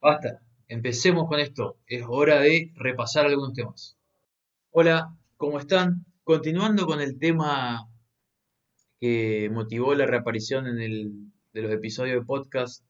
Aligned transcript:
Basta, 0.00 0.40
empecemos 0.68 1.28
con 1.28 1.40
esto. 1.40 1.76
Es 1.86 2.04
hora 2.08 2.40
de 2.40 2.72
repasar 2.74 3.26
algunos 3.26 3.52
temas. 3.52 3.98
Hola, 4.70 5.14
¿cómo 5.36 5.58
están? 5.58 6.06
Continuando 6.24 6.86
con 6.86 7.02
el 7.02 7.18
tema 7.18 7.86
que 8.98 9.50
motivó 9.52 9.94
la 9.94 10.06
reaparición 10.06 10.66
en 10.68 10.80
el, 10.80 11.12
de 11.52 11.62
los 11.62 11.72
episodios 11.72 12.20
de 12.20 12.26
podcast 12.26 12.82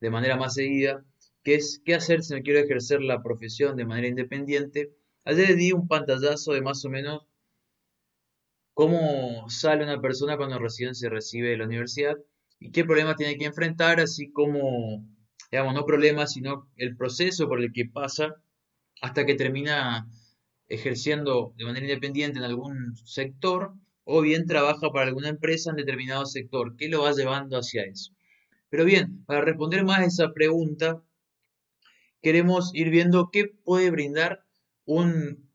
de 0.00 0.10
manera 0.10 0.36
más 0.36 0.54
seguida, 0.54 1.04
que 1.44 1.54
es 1.54 1.80
qué 1.84 1.94
hacer 1.94 2.24
si 2.24 2.34
no 2.34 2.42
quiero 2.42 2.58
ejercer 2.58 3.00
la 3.00 3.22
profesión 3.22 3.76
de 3.76 3.86
manera 3.86 4.08
independiente. 4.08 4.90
Ayer 5.24 5.54
di 5.54 5.70
un 5.70 5.86
pantallazo 5.86 6.52
de 6.52 6.62
más 6.62 6.84
o 6.84 6.90
menos 6.90 7.28
cómo 8.74 9.48
sale 9.50 9.84
una 9.84 10.00
persona 10.00 10.36
cuando 10.36 10.58
recién 10.58 10.96
se 10.96 11.08
recibe 11.10 11.50
de 11.50 11.58
la 11.58 11.66
universidad 11.66 12.16
y 12.58 12.72
qué 12.72 12.84
problemas 12.84 13.16
tiene 13.16 13.36
que 13.38 13.44
enfrentar, 13.44 14.00
así 14.00 14.32
como 14.32 15.06
digamos, 15.50 15.74
no 15.74 15.84
problemas, 15.84 16.32
sino 16.32 16.70
el 16.76 16.96
proceso 16.96 17.48
por 17.48 17.60
el 17.60 17.72
que 17.72 17.86
pasa 17.86 18.34
hasta 19.00 19.26
que 19.26 19.34
termina 19.34 20.08
ejerciendo 20.68 21.54
de 21.56 21.64
manera 21.64 21.86
independiente 21.86 22.38
en 22.38 22.44
algún 22.44 22.96
sector 23.04 23.74
o 24.04 24.20
bien 24.20 24.46
trabaja 24.46 24.90
para 24.90 25.06
alguna 25.06 25.28
empresa 25.28 25.70
en 25.70 25.76
determinado 25.76 26.26
sector. 26.26 26.76
¿Qué 26.76 26.88
lo 26.88 27.02
va 27.02 27.12
llevando 27.12 27.58
hacia 27.58 27.82
eso? 27.82 28.12
Pero 28.68 28.84
bien, 28.84 29.24
para 29.26 29.40
responder 29.40 29.84
más 29.84 30.00
a 30.00 30.04
esa 30.04 30.32
pregunta, 30.32 31.02
queremos 32.22 32.70
ir 32.74 32.90
viendo 32.90 33.30
qué 33.32 33.46
puede 33.64 33.90
brindar 33.90 34.44
un 34.84 35.48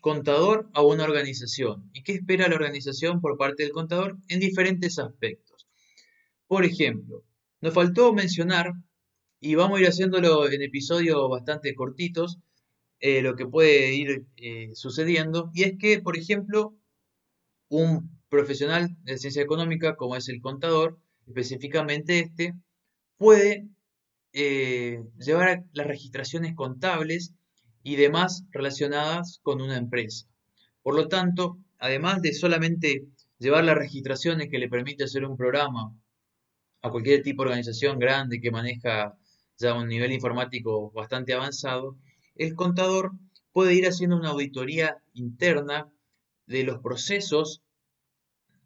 contador 0.00 0.70
a 0.74 0.82
una 0.82 1.04
organización 1.04 1.90
y 1.92 2.02
qué 2.02 2.12
espera 2.12 2.48
la 2.48 2.54
organización 2.54 3.20
por 3.20 3.36
parte 3.36 3.62
del 3.62 3.72
contador 3.72 4.16
en 4.28 4.40
diferentes 4.40 4.98
aspectos. 4.98 5.66
Por 6.46 6.64
ejemplo, 6.64 7.24
nos 7.60 7.74
faltó 7.74 8.12
mencionar 8.12 8.72
y 9.40 9.54
vamos 9.54 9.78
a 9.78 9.82
ir 9.82 9.88
haciéndolo 9.88 10.50
en 10.50 10.62
episodios 10.62 11.28
bastante 11.30 11.74
cortitos, 11.74 12.38
eh, 13.00 13.22
lo 13.22 13.36
que 13.36 13.46
puede 13.46 13.94
ir 13.94 14.26
eh, 14.36 14.70
sucediendo. 14.74 15.50
Y 15.54 15.62
es 15.64 15.74
que, 15.78 16.00
por 16.00 16.16
ejemplo, 16.16 16.74
un 17.68 18.18
profesional 18.28 18.96
de 19.04 19.18
ciencia 19.18 19.42
económica, 19.42 19.96
como 19.96 20.16
es 20.16 20.28
el 20.28 20.40
contador, 20.40 20.98
específicamente 21.26 22.18
este, 22.20 22.54
puede 23.16 23.68
eh, 24.32 25.02
llevar 25.18 25.64
las 25.72 25.86
registraciones 25.86 26.54
contables 26.54 27.34
y 27.82 27.96
demás 27.96 28.44
relacionadas 28.50 29.40
con 29.42 29.60
una 29.60 29.76
empresa. 29.76 30.26
Por 30.82 30.94
lo 30.94 31.08
tanto, 31.08 31.58
además 31.78 32.22
de 32.22 32.32
solamente 32.32 33.04
llevar 33.38 33.64
las 33.64 33.76
registraciones 33.76 34.48
que 34.50 34.58
le 34.58 34.68
permite 34.68 35.04
hacer 35.04 35.24
un 35.24 35.36
programa 35.36 35.94
a 36.82 36.90
cualquier 36.90 37.22
tipo 37.22 37.42
de 37.42 37.50
organización 37.50 37.98
grande 37.98 38.40
que 38.40 38.50
maneja 38.50 39.16
ya 39.58 39.74
un 39.74 39.88
nivel 39.88 40.12
informático 40.12 40.90
bastante 40.92 41.34
avanzado, 41.34 41.96
el 42.34 42.54
contador 42.54 43.12
puede 43.52 43.74
ir 43.74 43.86
haciendo 43.86 44.16
una 44.16 44.30
auditoría 44.30 44.98
interna 45.14 45.92
de 46.46 46.62
los 46.62 46.78
procesos 46.78 47.62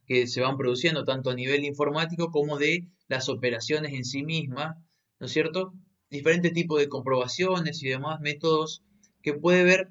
que 0.06 0.26
se 0.26 0.42
van 0.42 0.56
produciendo 0.56 1.04
tanto 1.04 1.30
a 1.30 1.34
nivel 1.34 1.64
informático 1.64 2.30
como 2.30 2.58
de 2.58 2.86
las 3.08 3.28
operaciones 3.28 3.92
en 3.94 4.04
sí 4.04 4.22
mismas, 4.22 4.76
¿no 5.18 5.26
es 5.26 5.32
cierto? 5.32 5.72
Diferentes 6.10 6.52
tipos 6.52 6.78
de 6.78 6.88
comprobaciones 6.88 7.82
y 7.82 7.88
demás 7.88 8.20
métodos 8.20 8.82
que 9.22 9.32
puede 9.32 9.64
ver 9.64 9.88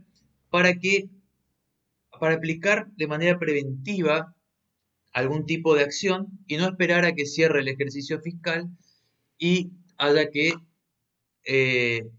para 0.50 0.76
que 0.76 1.10
para 2.20 2.36
aplicar 2.36 2.92
de 2.98 3.08
manera 3.08 3.40
preventiva 3.40 4.36
algún 5.12 5.46
tipo 5.46 5.74
de 5.74 5.82
acción 5.82 6.28
y 6.46 6.58
no 6.58 6.68
esperar 6.68 7.06
a 7.06 7.14
que 7.14 7.26
cierre 7.26 7.62
el 7.62 7.68
ejercicio 7.68 8.22
fiscal 8.22 8.70
y 9.40 9.72
haya 9.98 10.30
que 10.30 10.54
eh, 11.44 12.10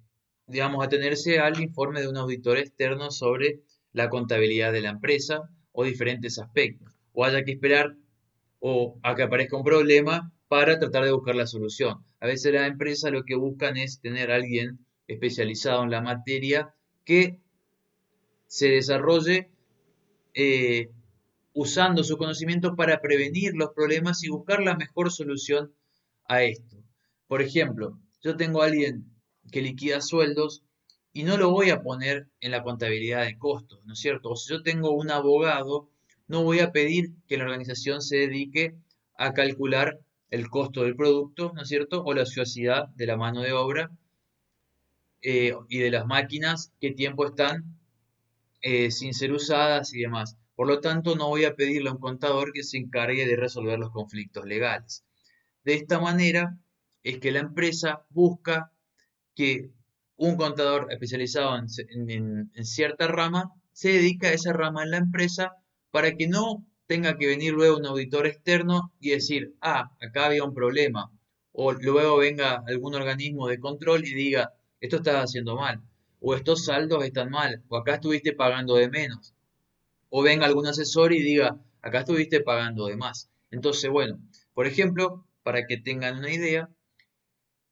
digamos, 0.47 0.84
atenerse 0.84 1.39
al 1.39 1.61
informe 1.61 2.01
de 2.01 2.09
un 2.09 2.17
auditor 2.17 2.59
externo 2.59 3.11
sobre 3.11 3.61
la 3.92 4.09
contabilidad 4.09 4.73
de 4.73 4.83
la 4.83 4.91
empresa 4.91 5.51
o 5.72 5.84
diferentes 5.84 6.38
aspectos. 6.38 6.94
O 7.12 7.25
haya 7.25 7.44
que 7.44 7.53
esperar 7.53 7.94
o 8.60 8.99
a 9.03 9.15
que 9.15 9.22
aparezca 9.22 9.56
un 9.56 9.65
problema 9.65 10.33
para 10.49 10.78
tratar 10.78 11.05
de 11.05 11.12
buscar 11.12 11.34
la 11.34 11.47
solución. 11.47 12.05
A 12.21 12.27
veces 12.27 12.53
las 12.53 12.69
empresas 12.69 13.10
lo 13.10 13.25
que 13.25 13.34
buscan 13.34 13.77
es 13.77 14.00
tener 14.00 14.31
a 14.31 14.37
alguien 14.37 14.78
especializado 15.09 15.83
en 15.83 15.91
la 15.91 16.00
materia 16.00 16.75
que 17.04 17.41
se 18.47 18.69
desarrolle 18.69 19.50
eh, 20.34 20.91
usando 21.54 22.04
su 22.04 22.16
conocimiento 22.16 22.77
para 22.77 23.00
prevenir 23.00 23.54
los 23.54 23.71
problemas 23.71 24.22
y 24.22 24.28
buscar 24.28 24.62
la 24.62 24.77
mejor 24.77 25.10
solución 25.10 25.72
a 26.28 26.43
esto. 26.43 26.77
Por 27.27 27.43
ejemplo, 27.43 27.99
yo 28.22 28.37
tengo 28.37 28.62
alguien 28.62 29.05
que 29.50 29.62
liquida 29.62 30.00
sueldos 30.00 30.62
y 31.12 31.25
no 31.25 31.37
lo 31.37 31.50
voy 31.50 31.71
a 31.71 31.83
poner 31.83 32.28
en 32.41 32.53
la 32.53 32.62
contabilidad 32.62 33.25
de 33.25 33.37
costos, 33.37 33.84
¿no 33.84 33.93
es 33.93 33.99
cierto? 33.99 34.31
O 34.31 34.37
si 34.37 34.53
yo 34.53 34.62
tengo 34.62 34.93
un 34.93 35.10
abogado, 35.10 35.91
no 36.27 36.43
voy 36.43 36.60
a 36.60 36.72
pedir 36.72 37.10
que 37.27 37.37
la 37.37 37.44
organización 37.44 38.00
se 38.00 38.16
dedique 38.16 38.75
a 39.16 39.34
calcular 39.34 40.00
el 40.31 40.49
costo 40.49 40.84
del 40.84 40.97
producto, 40.97 41.53
¿no 41.55 41.62
es 41.62 41.69
cierto? 41.69 42.03
O 42.05 42.15
la 42.15 42.22
ociosidad 42.22 42.88
de 42.88 43.06
la 43.06 43.19
mano 43.19 43.43
de 43.43 43.53
obra 43.53 43.91
eh, 45.21 45.54
y 45.69 45.78
de 45.78 45.91
las 45.91 46.06
máquinas, 46.06 46.72
qué 46.81 46.93
tiempo 46.93 47.27
están 47.27 47.77
eh, 48.62 48.91
sin 48.91 49.12
ser 49.12 49.33
usadas 49.33 49.93
y 49.93 50.00
demás. 50.00 50.39
Por 50.54 50.69
lo 50.69 50.81
tanto, 50.81 51.16
no 51.16 51.28
voy 51.28 51.44
a 51.44 51.54
pedirle 51.54 51.91
a 51.91 51.93
un 51.93 51.99
contador 51.99 52.53
que 52.53 52.62
se 52.62 52.78
encargue 52.78 53.27
de 53.27 53.37
resolver 53.37 53.78
los 53.78 53.91
conflictos 53.91 54.47
legales. 54.47 55.04
De 55.65 55.75
esta 55.75 56.00
manera 56.00 56.56
es 57.03 57.19
que 57.19 57.33
la 57.33 57.41
empresa 57.41 58.05
busca 58.11 58.73
que 59.35 59.71
un 60.17 60.37
contador 60.37 60.87
especializado 60.91 61.57
en, 61.57 62.65
cierta 62.65 63.09
rama 63.09 63.53
se 63.73 63.91
dedica 63.93 64.29
a 64.29 64.33
esa 64.33 64.53
rama 64.53 64.85
en 64.85 64.91
la 64.91 64.99
empresa 64.99 65.57
para 65.91 66.15
que 66.15 66.29
no 66.29 66.65
tenga 66.87 67.17
que 67.17 67.27
venir 67.27 67.55
luego 67.55 67.79
un 67.79 67.87
auditor 67.87 68.27
externo 68.27 68.93
y 69.01 69.11
decir, 69.11 69.55
ah, 69.61 69.91
acá 70.01 70.27
había 70.27 70.45
un 70.45 70.55
problema. 70.55 71.11
O 71.53 71.73
luego 71.73 72.19
venga 72.19 72.63
algún 72.67 72.95
organismo 72.95 73.49
de 73.49 73.59
control 73.59 74.05
y 74.07 74.15
diga, 74.15 74.53
esto 74.81 74.97
estás 74.97 75.25
haciendo 75.25 75.57
mal. 75.57 75.83
O 76.21 76.34
estos 76.34 76.67
saldos 76.67 77.05
están 77.05 77.31
mal. 77.31 77.63
O 77.69 77.77
acá 77.77 77.95
estuviste 77.95 78.33
pagando 78.33 78.77
de 78.77 78.89
menos. 78.89 79.34
O 80.09 80.23
venga 80.23 80.47
algún 80.47 80.67
asesor 80.67 81.13
y 81.13 81.23
diga, 81.23 81.59
acá 81.81 82.01
estuviste 82.01 82.41
pagando 82.41 82.87
de 82.87 82.97
más. 82.97 83.31
Entonces, 83.51 83.91
bueno, 83.91 84.19
por 84.55 84.67
ejemplo, 84.67 85.27
para 85.43 85.67
que 85.67 85.77
tengan 85.77 86.19
una 86.19 86.33
idea, 86.33 86.69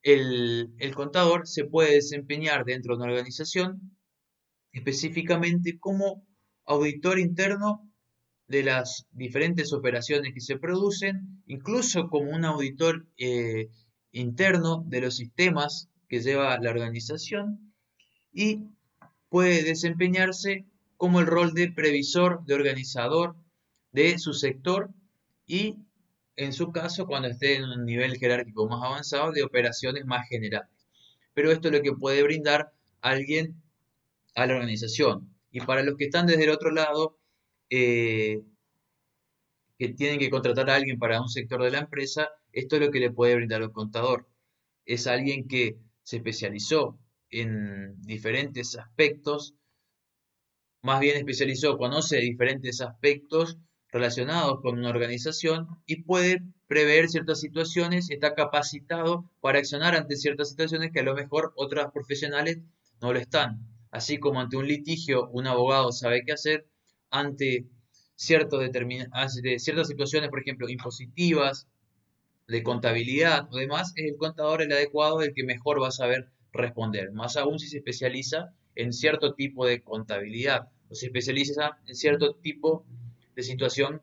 el, 0.03 0.93
contador 0.94 1.47
se 1.47 1.65
puede 1.65 1.94
desempeñar 1.94 2.65
dentro 2.65 2.97
de 2.97 3.03
una 3.03 3.12
organización 3.12 3.97
específicamente 4.72 5.78
como 5.78 6.27
auditor 6.65 7.19
interno 7.19 7.91
de 8.47 8.62
las 8.65 9.06
diferentes 9.12 9.72
operaciones 9.72 10.33
que 10.34 10.41
se 10.41 10.59
producen, 10.59 11.43
incluso 11.47 12.09
como 12.09 12.31
un 12.31 12.44
auditor 12.44 13.06
eh, 13.16 13.69
interno 14.12 14.84
de 14.87 15.00
los 15.00 15.16
sistemas 15.16 15.88
que 16.09 16.21
lleva 16.21 16.59
la 16.59 16.71
organización 16.71 17.75
y 18.32 18.65
puede 19.28 19.62
desempeñarse 19.62 20.67
como 20.97 21.21
el 21.21 21.27
rol 21.27 21.55
de 21.55 21.71
previsor, 21.72 22.44
de 22.44 22.55
organizador 22.55 23.37
de 23.93 24.19
su 24.19 24.34
sector 24.34 24.91
y 25.47 25.77
en 26.41 26.55
su 26.55 26.73
caso 26.73 27.06
cuando 27.06 27.28
esté 27.28 27.56
en 27.56 27.65
un 27.65 27.84
nivel 27.84 28.17
jerárquico 28.17 28.67
más 28.67 28.83
avanzado 28.83 29.31
de 29.31 29.43
operaciones 29.43 30.06
más 30.06 30.27
generales. 30.27 30.71
Pero 31.34 31.53
esto 31.53 31.69
es 31.69 31.75
lo 31.75 31.83
que 31.83 31.93
puede 31.93 32.23
brindar 32.23 32.73
alguien 33.03 33.62
a 34.34 34.47
la 34.47 34.55
organización. 34.55 35.34
Y 35.50 35.61
para 35.61 35.83
los 35.83 35.97
que 35.99 36.05
están 36.06 36.27
desde 36.27 36.45
el 36.45 36.50
otro 36.50 36.71
lado, 36.71 37.19
eh, 37.69 38.41
que 39.79 39.89
tienen 39.91 40.19
que 40.19 40.31
contratar 40.31 40.71
a 40.71 40.77
alguien 40.77 40.99
para 40.99 41.21
un 41.21 41.29
sector 41.29 41.62
de 41.62 41.73
la 41.73 41.81
empresa, 41.81 42.31
esto 42.53 42.77
es 42.77 42.83
lo 42.83 42.91
que 42.91 43.00
le 43.00 43.11
puede 43.11 43.34
brindar 43.34 43.62
un 43.62 43.73
contador. 43.73 44.27
Es 44.87 45.06
alguien 45.06 45.47
que 45.47 45.77
se 46.03 46.17
especializó 46.17 46.99
en 47.29 48.00
diferentes 48.00 48.79
aspectos, 48.79 49.55
más 50.82 51.00
bien 51.00 51.19
especializó, 51.19 51.76
conoce 51.76 52.17
diferentes 52.17 52.81
aspectos 52.81 53.59
relacionados 53.92 54.60
con 54.60 54.78
una 54.78 54.90
organización 54.90 55.69
y 55.87 56.02
puede 56.02 56.42
prever 56.66 57.08
ciertas 57.08 57.40
situaciones 57.40 58.10
y 58.10 58.14
está 58.14 58.34
capacitado 58.34 59.31
para 59.40 59.58
accionar 59.58 59.94
ante 59.94 60.16
ciertas 60.16 60.50
situaciones 60.50 60.92
que 60.92 61.00
a 61.00 61.04
lo 61.04 61.14
mejor 61.14 61.52
otras 61.56 61.90
profesionales 61.92 62.58
no 63.00 63.12
lo 63.12 63.19
están. 63.19 63.66
Así 63.90 64.19
como 64.19 64.40
ante 64.40 64.56
un 64.56 64.69
litigio 64.69 65.28
un 65.31 65.46
abogado 65.46 65.90
sabe 65.90 66.22
qué 66.25 66.32
hacer, 66.32 66.66
ante, 67.10 67.66
cierto 68.14 68.60
ante 68.60 69.58
ciertas 69.58 69.88
situaciones, 69.88 70.31
por 70.31 70.40
ejemplo, 70.40 70.69
impositivas, 70.69 71.66
de 72.50 72.62
contabilidad 72.64 73.48
o 73.52 73.56
demás, 73.56 73.92
es 73.96 74.10
el 74.10 74.16
contador 74.16 74.60
el 74.62 74.72
adecuado, 74.72 75.22
el 75.22 75.32
que 75.32 75.44
mejor 75.44 75.81
va 75.81 75.88
a 75.88 75.92
saber 75.92 76.31
responder. 76.52 77.12
Más 77.12 77.37
aún 77.37 77.58
si 77.60 77.69
se 77.69 77.78
especializa 77.78 78.52
en 78.75 78.92
cierto 78.92 79.34
tipo 79.34 79.66
de 79.66 79.82
contabilidad 79.82 80.69
o 80.88 80.94
se 80.94 81.06
especializa 81.06 81.78
en 81.87 81.94
cierto 81.94 82.34
tipo 82.34 82.84
de 82.88 83.00
situación 83.37 84.03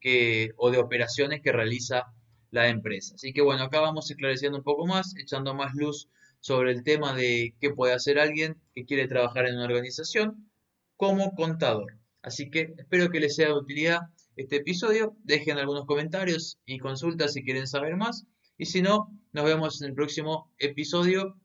que, 0.00 0.52
o 0.56 0.70
de 0.70 0.78
operaciones 0.78 1.40
que 1.42 1.52
realiza 1.52 2.12
la 2.50 2.68
empresa. 2.68 3.14
Así 3.14 3.32
que 3.32 3.42
bueno, 3.42 3.64
acá 3.64 3.80
vamos 3.80 4.10
esclareciendo 4.10 4.58
un 4.58 4.64
poco 4.64 4.86
más, 4.86 5.14
echando 5.16 5.54
más 5.54 5.74
luz 5.74 6.08
sobre 6.40 6.72
el 6.72 6.82
tema 6.82 7.14
de 7.14 7.54
qué 7.60 7.70
puede 7.70 7.94
hacer 7.94 8.18
alguien 8.18 8.60
que 8.74 8.84
quiere 8.84 9.08
trabajar 9.08 9.46
en 9.46 9.56
una 9.56 9.64
organización 9.64 10.50
como 10.96 11.34
contador. 11.34 11.98
Así 12.22 12.50
que 12.50 12.74
espero 12.78 13.10
que 13.10 13.20
les 13.20 13.36
sea 13.36 13.48
de 13.48 13.54
utilidad 13.54 14.00
este 14.36 14.56
episodio. 14.56 15.16
Dejen 15.24 15.58
algunos 15.58 15.86
comentarios 15.86 16.58
y 16.64 16.78
consultas 16.78 17.32
si 17.32 17.44
quieren 17.44 17.66
saber 17.66 17.96
más. 17.96 18.26
Y 18.56 18.66
si 18.66 18.82
no, 18.82 19.08
nos 19.32 19.44
vemos 19.44 19.80
en 19.80 19.88
el 19.88 19.94
próximo 19.94 20.52
episodio. 20.58 21.36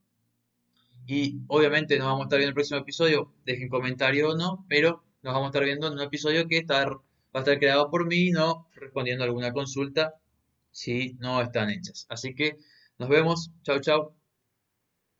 Y 1.05 1.41
obviamente 1.47 1.97
nos 1.97 2.07
vamos 2.07 2.21
a 2.21 2.23
estar 2.25 2.39
viendo 2.39 2.49
en 2.49 2.53
el 2.53 2.55
próximo 2.55 2.79
episodio. 2.79 3.33
Dejen 3.45 3.69
comentario 3.69 4.31
o 4.31 4.37
no, 4.37 4.65
pero 4.69 5.03
nos 5.21 5.33
vamos 5.33 5.47
a 5.47 5.49
estar 5.49 5.63
viendo 5.63 5.87
en 5.87 5.93
un 5.93 6.01
episodio 6.01 6.47
que 6.47 6.57
va 7.35 7.39
a 7.39 7.43
estar 7.43 7.59
creado 7.59 7.89
por 7.89 8.05
mí, 8.07 8.31
no 8.31 8.67
respondiendo 8.75 9.23
a 9.23 9.27
alguna 9.27 9.51
consulta 9.53 10.13
si 10.71 11.13
no 11.19 11.41
están 11.41 11.69
hechas. 11.69 12.05
Así 12.09 12.35
que 12.35 12.57
nos 12.97 13.09
vemos. 13.09 13.51
Chao, 13.63 13.79
chao. 13.79 14.22